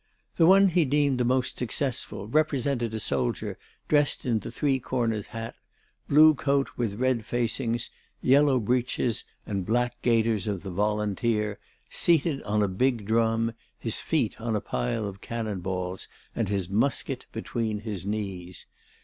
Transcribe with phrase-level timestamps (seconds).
[0.37, 5.27] The one he deemed the most successful represented a soldier dressed in the three cornered
[5.27, 5.53] hat,
[6.09, 12.63] blue coat with red facings, yellow breeches and black gaiters of the Volunteer, seated on
[12.63, 17.81] a big drum, his feet on a pile of cannon balls and his musket between
[17.81, 18.65] his knees.